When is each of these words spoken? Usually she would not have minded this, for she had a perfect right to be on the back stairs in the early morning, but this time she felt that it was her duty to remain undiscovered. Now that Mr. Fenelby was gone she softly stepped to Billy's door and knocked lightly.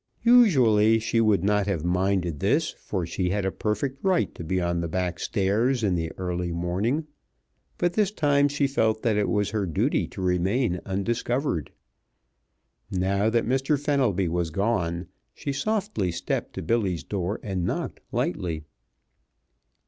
Usually 0.25 0.97
she 0.97 1.21
would 1.21 1.43
not 1.43 1.67
have 1.67 1.83
minded 1.85 2.39
this, 2.39 2.71
for 2.71 3.05
she 3.05 3.29
had 3.29 3.45
a 3.45 3.51
perfect 3.51 4.03
right 4.03 4.33
to 4.33 4.43
be 4.43 4.59
on 4.59 4.81
the 4.81 4.87
back 4.87 5.19
stairs 5.19 5.83
in 5.83 5.93
the 5.93 6.11
early 6.13 6.51
morning, 6.51 7.05
but 7.77 7.93
this 7.93 8.09
time 8.09 8.47
she 8.47 8.65
felt 8.65 9.03
that 9.03 9.15
it 9.15 9.29
was 9.29 9.51
her 9.51 9.67
duty 9.67 10.07
to 10.07 10.19
remain 10.23 10.79
undiscovered. 10.87 11.71
Now 12.89 13.29
that 13.29 13.45
Mr. 13.45 13.79
Fenelby 13.79 14.27
was 14.27 14.49
gone 14.49 15.07
she 15.35 15.53
softly 15.53 16.09
stepped 16.11 16.53
to 16.55 16.63
Billy's 16.63 17.03
door 17.03 17.39
and 17.43 17.63
knocked 17.63 17.99
lightly. 18.11 18.63